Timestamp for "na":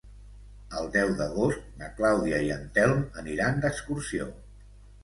1.83-1.91